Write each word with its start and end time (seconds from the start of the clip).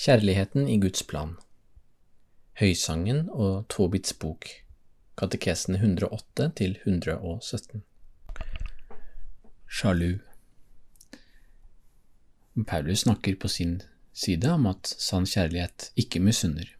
Kjærligheten 0.00 0.68
i 0.72 0.78
Guds 0.80 1.02
plan. 1.04 1.34
Høysangen 2.56 3.26
og 3.36 3.66
Tobits 3.68 4.14
bok. 4.16 4.46
Katekesene 5.20 5.76
108 5.76 6.46
til 6.56 6.78
117 6.86 7.82
Sjalu. 9.68 10.14
Paulus 12.70 13.02
snakker 13.04 13.36
på 13.36 13.50
sin 13.52 13.74
side 14.22 14.54
om 14.54 14.70
at 14.72 14.94
sann 14.94 15.28
kjærlighet 15.28 15.90
ikke 16.00 16.24
misunner. 16.30 16.72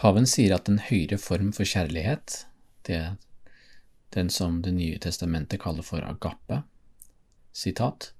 Paven 0.00 0.24
sier 0.24 0.56
at 0.56 0.72
en 0.72 0.80
høyere 0.88 1.20
form 1.20 1.52
for 1.52 1.68
kjærlighet, 1.68 2.46
det, 2.88 3.02
den 4.16 4.32
som 4.32 4.62
Det 4.64 4.72
nye 4.72 4.96
testamentet 4.96 5.60
kaller 5.60 5.84
for 5.84 6.00
agape, 6.00 6.62
sitat, 7.52 8.14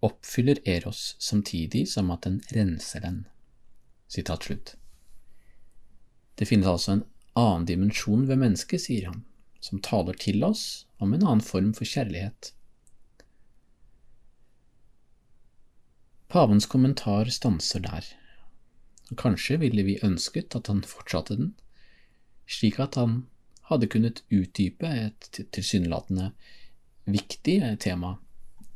oppfyller 0.00 0.60
Eros 0.64 1.16
samtidig 1.18 1.88
som 1.88 2.10
at 2.10 2.22
den 2.22 2.40
renser 2.54 3.00
den. 3.04 3.24
Sitat 4.08 4.44
slutt. 4.44 4.76
Det 6.34 6.48
finnes 6.48 6.66
altså 6.66 6.92
en 6.92 7.04
annen 7.36 7.66
dimensjon 7.68 8.24
ved 8.28 8.40
mennesket, 8.40 8.86
sier 8.86 9.10
han, 9.10 9.24
som 9.60 9.82
taler 9.84 10.16
til 10.16 10.42
oss 10.44 10.86
om 10.98 11.12
en 11.12 11.24
annen 11.26 11.44
form 11.44 11.74
for 11.76 11.88
kjærlighet. 11.88 12.54
Pavens 16.30 16.66
kommentar 16.70 17.28
stanser 17.34 17.82
der. 17.84 18.06
Kanskje 19.18 19.58
ville 19.60 19.82
vi 19.82 19.98
ønsket 20.06 20.54
at 20.56 20.70
han 20.70 20.84
fortsatte 20.86 21.36
den, 21.36 21.52
slik 22.46 22.78
at 22.80 22.94
han 22.94 23.24
hadde 23.70 23.88
kunnet 23.90 24.22
utdype 24.30 24.86
et 24.86 25.40
tilsynelatende 25.54 26.30
viktig 27.10 27.58
tema 27.82 28.16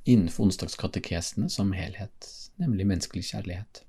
innenfor 0.05 0.45
onsdagskatekesene 0.49 1.49
som 1.51 1.73
helhet, 1.73 2.29
nemlig 2.61 2.87
menneskelig 2.87 3.25
kjærlighet. 3.31 3.83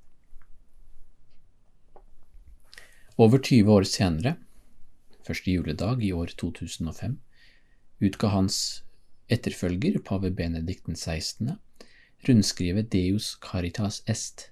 Over 3.16 3.40
20 3.40 3.72
år 3.72 3.86
senere, 3.88 4.36
første 5.28 5.52
juledag 5.52 6.04
i 6.04 6.12
år 6.12 6.34
2005, 6.40 7.20
utga 8.04 8.32
hans 8.34 8.58
etterfølger, 9.32 10.02
pave 10.04 10.32
Benedikt 10.32 10.90
16., 10.92 11.56
rundskrivet 12.28 12.92
Deus 12.92 13.36
Caritas 13.42 14.02
Est, 14.08 14.50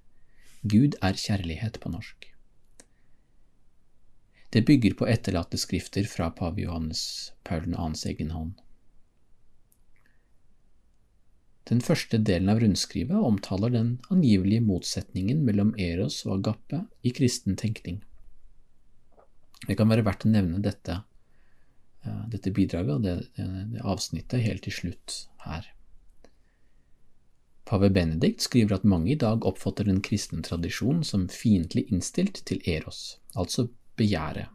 Gud 0.64 0.96
er 1.02 1.18
kjærlighet 1.20 1.80
på 1.84 1.92
norsk. 1.92 2.30
Det 4.54 4.62
bygger 4.66 4.94
på 4.94 5.08
etterlatte 5.10 5.58
skrifter 5.58 6.06
fra 6.08 6.30
pave 6.32 6.62
Johannes 6.62 7.34
Paul 7.44 7.66
2.s 7.74 8.06
egen 8.06 8.32
hånd. 8.32 8.54
Den 11.70 11.80
første 11.80 12.20
delen 12.20 12.52
av 12.52 12.60
rundskrivet 12.60 13.16
omtaler 13.16 13.72
den 13.72 13.94
angivelige 14.12 14.64
motsetningen 14.66 15.46
mellom 15.48 15.72
Eros 15.80 16.26
og 16.26 16.42
Agape 16.42 16.82
i 17.08 17.14
kristen 17.16 17.56
tenkning. 17.60 18.02
Det 19.64 19.78
kan 19.80 19.88
være 19.88 20.04
verdt 20.04 20.26
å 20.28 20.34
nevne 20.34 20.60
dette, 20.64 20.98
eh, 22.04 22.26
dette 22.34 22.52
bidraget 22.52 22.98
og 22.98 23.06
det, 23.06 23.16
det 23.38 23.80
avsnittet 23.80 24.44
helt 24.44 24.68
til 24.68 24.76
slutt 24.76 25.22
her. 25.46 25.70
Pave 27.66 27.90
Benedikt 27.90 28.44
skriver 28.44 28.76
at 28.76 28.84
mange 28.84 29.14
i 29.14 29.20
dag 29.20 29.46
oppfatter 29.48 29.88
den 29.88 30.02
kristne 30.04 30.44
tradisjonen 30.44 31.04
som 31.08 31.30
fiendtlig 31.32 31.88
innstilt 31.88 32.44
til 32.46 32.60
Eros, 32.68 33.20
altså 33.40 33.70
begjæret, 33.96 34.52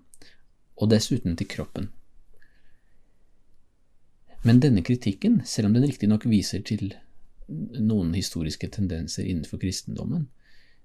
og 0.77 0.91
dessuten 0.93 1.39
til 1.41 1.49
kroppen. 1.49 1.89
Men 4.45 4.61
denne 4.61 4.85
kritikken, 4.87 5.41
selv 5.45 5.71
om 5.71 5.75
den 5.75 5.89
riktignok 5.89 6.29
viser 6.29 6.61
til 6.63 6.93
noen 7.49 8.13
historiske 8.15 8.69
tendenser 8.69 9.25
innenfor 9.25 9.61
kristendommen, 9.63 10.29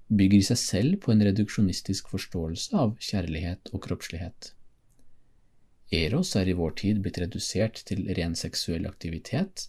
bygger 0.07 0.39
i 0.39 0.47
seg 0.47 0.59
selv 0.59 0.99
på 1.03 1.13
en 1.13 1.23
reduksjonistisk 1.25 2.11
forståelse 2.11 2.75
av 2.77 2.95
kjærlighet 3.01 3.71
og 3.73 3.83
kroppslighet. 3.87 4.53
Eros 5.93 6.33
er 6.39 6.49
i 6.49 6.57
vår 6.57 6.75
tid 6.79 7.01
blitt 7.03 7.19
redusert 7.21 7.83
til 7.87 8.05
ren 8.17 8.35
seksuell 8.39 8.87
aktivitet, 8.89 9.67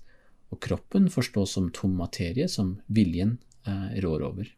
og 0.52 0.60
kroppen 0.64 1.08
forstås 1.10 1.56
som 1.56 1.70
tom 1.74 1.96
materie 1.98 2.46
som 2.48 2.76
viljen 2.86 3.38
eh, 3.66 3.98
rår 4.04 4.24
over. 4.28 4.50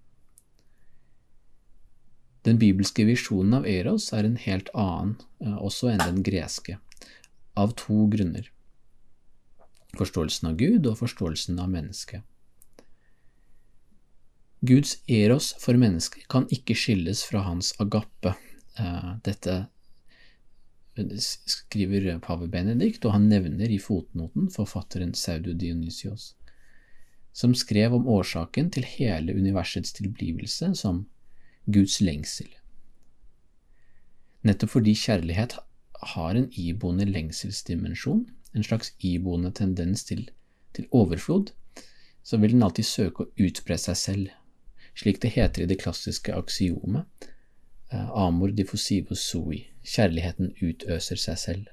Den 2.47 2.61
bibelske 2.63 3.07
visjonen 3.09 3.57
av 3.59 3.67
Eros 3.67 4.13
er 4.15 4.29
en 4.29 4.37
helt 4.39 4.69
annen 4.75 5.17
eh, 5.43 5.57
også 5.57 5.91
enn 5.95 6.05
den 6.05 6.21
greske, 6.27 6.79
av 7.57 7.73
to 7.81 8.05
grunner 8.13 8.51
forståelsen 9.99 10.51
av 10.51 10.57
Gud 10.61 10.87
og 10.87 10.99
forståelsen 11.01 11.59
av 11.63 11.71
mennesket. 11.73 12.25
Guds 14.67 14.97
eros 15.07 15.53
for 15.63 15.79
mennesket 15.79 16.27
kan 16.33 16.47
ikke 16.53 16.75
skilles 16.79 17.23
fra 17.29 17.45
hans 17.47 17.75
agape. 17.83 18.35
Eh, 18.81 19.11
dette 19.27 19.67
skriver 21.47 22.19
pave 22.25 22.49
Benedikt, 22.49 23.05
og 23.05 23.13
han 23.13 23.29
nevner 23.29 23.71
i 23.71 23.79
fotnoten 23.79 24.49
forfatteren 24.51 25.13
Saudio 25.15 25.53
Dionysios, 25.53 26.35
som 27.37 27.55
skrev 27.55 27.95
om 27.95 28.09
årsaken 28.09 28.71
til 28.73 28.89
hele 28.89 29.37
universets 29.37 29.93
tilblivelse 29.93 30.73
som 30.75 31.05
Guds 31.67 32.01
lengsel. 32.01 32.49
Nettopp 34.47 34.73
fordi 34.79 34.95
kjærlighet 34.97 35.59
har 36.15 36.39
en 36.39 36.49
iboende 36.55 37.05
lengselsdimensjon, 37.09 38.25
en 38.57 38.65
slags 38.65 38.93
iboende 39.05 39.53
tendens 39.55 40.05
til, 40.09 40.27
til 40.77 40.89
overflod, 40.91 41.53
så 42.27 42.41
vil 42.43 42.57
den 42.57 42.65
alltid 42.67 42.89
søke 42.89 43.25
å 43.25 43.31
utbre 43.47 43.79
seg 43.79 43.99
selv, 44.01 44.35
slik 44.97 45.21
det 45.23 45.35
heter 45.37 45.63
i 45.65 45.71
det 45.71 45.79
klassiske 45.83 46.35
aksiomet 46.35 47.29
eh, 47.93 48.09
amor 48.17 48.55
diffusivo 48.57 49.15
sui, 49.15 49.67
kjærligheten 49.87 50.55
utøser 50.59 51.21
seg 51.21 51.39
selv. 51.43 51.69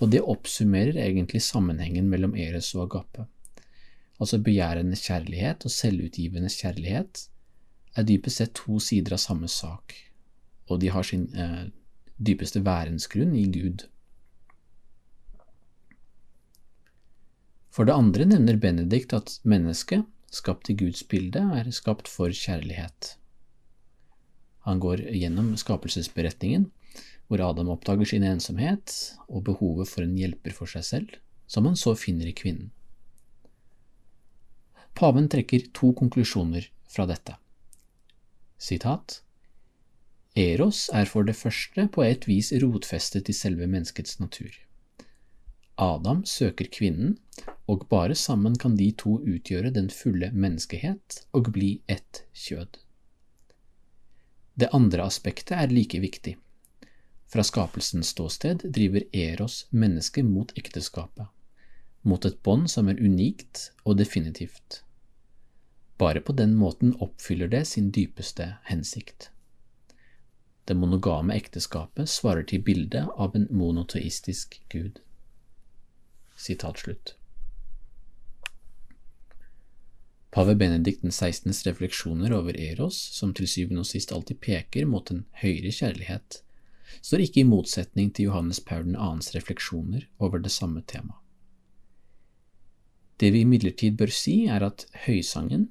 Og 0.00 0.10
det 0.12 0.24
oppsummerer 0.24 0.98
egentlig 1.00 1.42
sammenhengen 1.44 2.08
mellom 2.10 2.36
Eres 2.36 2.72
og 2.74 2.86
Agape. 2.86 3.26
Altså 4.20 4.40
begjærende 4.40 4.96
kjærlighet 4.96 5.64
og 5.68 5.72
selvutgivende 5.72 6.50
kjærlighet 6.52 7.26
er 7.96 8.06
dypest 8.08 8.40
sett 8.40 8.54
to 8.56 8.78
sider 8.80 9.16
av 9.16 9.20
samme 9.20 9.48
sak, 9.48 9.94
og 10.68 10.80
de 10.80 10.92
har 10.92 11.04
sin 11.06 11.28
eh, 11.36 11.68
dypeste 12.16 12.64
værensgrunn 12.64 13.36
i 13.36 13.44
Gud. 13.52 13.86
For 17.76 17.84
det 17.84 17.92
andre 17.92 18.24
nevner 18.24 18.56
Benedikt 18.56 19.12
at 19.12 19.34
mennesket, 19.44 20.06
skapt 20.32 20.70
i 20.72 20.76
Guds 20.80 21.02
bilde, 21.04 21.42
er 21.58 21.68
skapt 21.76 22.08
for 22.08 22.32
kjærlighet. 22.32 23.10
Han 24.64 24.80
går 24.80 25.02
gjennom 25.12 25.50
skapelsesberetningen, 25.60 26.70
hvor 27.28 27.42
Adam 27.44 27.68
oppdager 27.74 28.08
sin 28.08 28.24
ensomhet 28.24 28.94
og 29.28 29.44
behovet 29.50 29.90
for 29.90 30.06
en 30.06 30.16
hjelper 30.16 30.54
for 30.56 30.72
seg 30.72 30.86
selv, 30.88 31.18
som 31.46 31.68
han 31.68 31.76
så 31.76 31.92
finner 32.00 32.30
i 32.30 32.34
kvinnen. 32.38 32.70
Paven 34.96 35.28
trekker 35.28 35.68
to 35.76 35.90
konklusjoner 35.98 36.70
fra 36.88 37.04
dette. 37.10 37.36
Sitat 38.56 39.20
Eros 40.36 40.86
er 40.96 41.04
for 41.10 41.28
det 41.28 41.36
første 41.36 41.84
på 41.92 42.06
et 42.06 42.24
vis 42.28 42.54
rotfestet 42.62 43.28
i 43.28 43.36
selve 43.36 43.68
menneskets 43.68 44.16
natur. 44.22 44.48
Adam 45.76 46.24
søker 46.24 46.72
kvinnen, 46.72 47.18
og 47.66 47.86
bare 47.90 48.14
sammen 48.14 48.56
kan 48.58 48.76
de 48.78 48.92
to 48.98 49.18
utgjøre 49.18 49.72
den 49.74 49.88
fulle 49.90 50.30
menneskehet 50.32 51.22
og 51.34 51.50
bli 51.56 51.80
ett 51.90 52.22
kjød. 52.32 52.78
Det 54.54 54.70
andre 54.72 55.04
aspektet 55.04 55.56
er 55.58 55.72
like 55.72 56.00
viktig. 56.00 56.36
Fra 57.28 57.42
skapelsens 57.44 58.14
ståsted 58.14 58.62
driver 58.72 59.02
Eros 59.12 59.66
mennesket 59.70 60.24
mot 60.24 60.52
ekteskapet, 60.56 61.26
mot 62.02 62.24
et 62.24 62.38
bånd 62.46 62.70
som 62.70 62.88
er 62.88 63.02
unikt 63.02 63.70
og 63.84 63.98
definitivt. 63.98 64.80
Bare 65.98 66.20
på 66.20 66.32
den 66.32 66.54
måten 66.54 66.94
oppfyller 67.00 67.50
det 67.50 67.66
sin 67.66 67.90
dypeste 67.90 68.52
hensikt. 68.70 69.30
Det 70.64 70.74
monogame 70.74 71.34
ekteskapet 71.34 72.08
svarer 72.10 72.46
til 72.46 72.62
bildet 72.62 73.10
av 73.16 73.36
en 73.36 73.46
monoteistisk 73.50 74.60
gud. 74.72 75.02
Sitat 76.36 76.78
slutt. 76.78 77.14
Pave 80.36 80.52
Benedikt 80.54 81.00
den 81.00 81.10
16.s 81.10 81.62
refleksjoner 81.64 82.32
over 82.36 82.58
Eros, 82.60 82.96
som 83.16 83.30
til 83.32 83.48
syvende 83.48 83.80
og 83.80 83.86
sist 83.88 84.10
alltid 84.12 84.36
peker 84.44 84.84
mot 84.84 85.08
en 85.08 85.22
høyere 85.40 85.70
kjærlighet, 85.72 86.42
står 87.00 87.22
ikke 87.24 87.40
i 87.40 87.46
motsetning 87.48 88.10
til 88.12 88.28
Johannes 88.28 88.60
Paul 88.60 88.90
2.s 88.92 89.30
refleksjoner 89.32 90.04
over 90.18 90.42
det 90.44 90.52
samme 90.52 90.82
temaet. 90.84 91.16
Det 93.16 93.30
vi 93.32 93.40
imidlertid 93.46 93.96
bør 93.96 94.12
si, 94.12 94.34
er 94.44 94.60
at 94.60 94.84
høysangen, 95.06 95.70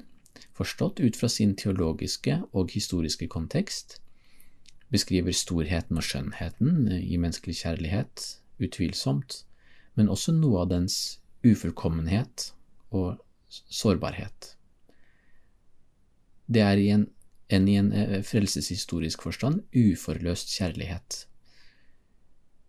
forstått 0.58 0.98
ut 0.98 1.22
fra 1.22 1.30
sin 1.30 1.54
teologiske 1.54 2.40
og 2.50 2.74
historiske 2.74 3.30
kontekst, 3.30 4.00
beskriver 4.90 5.38
storheten 5.44 6.02
og 6.02 6.10
skjønnheten 6.10 6.90
i 6.98 7.22
menneskelig 7.22 7.60
kjærlighet, 7.62 8.26
utvilsomt, 8.58 9.44
men 9.94 10.10
også 10.10 10.34
noe 10.34 10.66
av 10.66 10.74
dens 10.74 11.20
ufullkommenhet 11.46 12.50
og 12.90 13.22
sårbarhet. 13.48 14.55
Det 16.48 16.62
er 16.62 16.82
i 16.82 16.90
en, 16.94 17.06
enn 17.50 17.70
i 17.70 17.78
en 17.80 17.92
eh, 17.94 18.20
frelseshistorisk 18.26 19.26
forstand 19.26 19.64
uforløst 19.76 20.52
kjærlighet. 20.58 21.26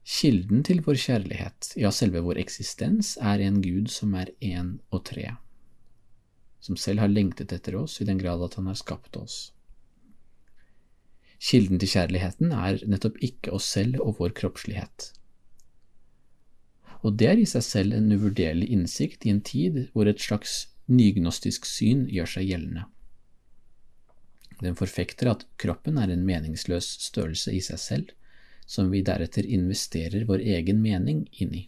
Kilden 0.06 0.62
til 0.66 0.84
vår 0.86 1.00
kjærlighet, 1.02 1.72
ja, 1.80 1.90
selve 1.90 2.22
vår 2.22 2.38
eksistens, 2.44 3.16
er 3.18 3.42
en 3.42 3.58
Gud 3.62 3.90
som 3.90 4.14
er 4.14 4.30
én 4.38 4.76
og 4.94 5.02
tre, 5.08 5.32
som 6.62 6.78
selv 6.78 7.02
har 7.02 7.10
lengtet 7.10 7.52
etter 7.52 7.74
oss 7.80 7.98
i 8.00 8.06
den 8.06 8.22
grad 8.22 8.44
at 8.46 8.54
han 8.60 8.70
har 8.70 8.78
skapt 8.78 9.18
oss. 9.18 9.50
Kilden 11.42 11.82
til 11.82 11.90
kjærligheten 11.90 12.54
er 12.54 12.80
nettopp 12.86 13.18
ikke 13.20 13.52
oss 13.52 13.66
selv 13.74 13.98
og 14.00 14.16
vår 14.22 14.32
kroppslighet 14.38 15.10
og 17.06 17.14
det 17.20 17.28
er 17.30 17.40
i 17.40 17.46
seg 17.48 17.62
selv 17.62 17.96
en 17.96 18.10
uvurderlig 18.10 18.68
innsikt 18.74 19.26
i 19.26 19.32
en 19.34 19.42
tid 19.44 19.84
hvor 19.92 20.08
et 20.10 20.22
slags 20.22 20.66
nygnostisk 20.90 21.66
syn 21.68 22.06
gjør 22.10 22.30
seg 22.36 22.50
gjeldende. 22.50 22.86
Den 24.62 24.76
forfekter 24.78 25.30
at 25.32 25.44
kroppen 25.60 25.98
er 26.00 26.12
en 26.12 26.24
meningsløs 26.26 26.88
størrelse 27.06 27.52
i 27.52 27.60
seg 27.64 27.80
selv, 27.80 28.12
som 28.66 28.90
vi 28.90 29.02
deretter 29.06 29.46
investerer 29.46 30.26
vår 30.28 30.42
egen 30.56 30.80
mening 30.82 31.26
inn 31.38 31.54
i. 31.54 31.64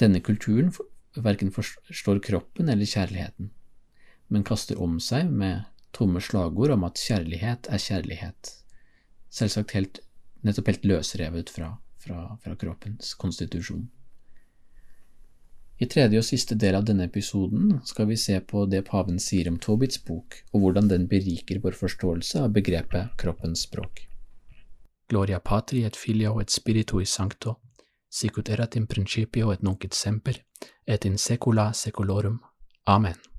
Denne 0.00 0.20
kulturen 0.20 0.70
verken 1.16 1.50
forstår 1.52 2.20
kroppen 2.24 2.68
eller 2.72 2.88
kjærligheten, 2.88 3.50
men 4.28 4.44
kaster 4.44 4.78
om 4.82 5.00
seg 5.00 5.32
med 5.32 5.64
tomme 5.96 6.20
slagord 6.20 6.74
om 6.76 6.84
at 6.88 7.00
kjærlighet 7.00 7.70
er 7.72 7.82
kjærlighet, 7.82 8.52
selvsagt 9.32 9.74
helt, 9.76 10.00
nettopp 10.44 10.70
helt 10.70 10.88
løsrevet 10.88 11.52
fra 11.52 11.74
fra, 12.06 12.38
fra 12.42 12.56
kroppens 12.56 13.14
konstitusjon. 13.14 13.86
I 15.76 15.86
tredje 15.92 16.22
og 16.22 16.24
siste 16.24 16.56
del 16.56 16.78
av 16.78 16.86
denne 16.88 17.04
episoden 17.04 17.74
skal 17.84 18.08
vi 18.08 18.16
se 18.16 18.38
på 18.40 18.64
det 18.72 18.80
paven 18.88 19.18
sier 19.20 19.50
om 19.50 19.58
Tobits 19.60 20.00
bok, 20.06 20.38
og 20.54 20.62
hvordan 20.62 20.88
den 20.88 21.04
beriker 21.10 21.60
vår 21.60 21.76
forståelse 21.76 22.46
av 22.46 22.54
begrepet 22.56 23.12
kroppens 23.20 23.66
språk. 23.68 24.06
Gloria 25.12 25.38
patri 25.38 25.84
et 25.84 25.96
filio 25.96 26.38
et 26.40 26.50
spiritu 26.50 26.96
i 27.02 27.06
sancto, 27.06 27.58
sicut 28.08 28.48
erat 28.48 28.80
in 28.80 28.88
principio 28.88 29.52
et 29.52 29.62
nunc 29.62 29.84
et 29.84 29.94
semper, 29.94 30.40
et 30.86 31.04
in 31.04 31.18
secula 31.20 31.72
secolorum. 31.76 32.40
Amen. 32.86 33.35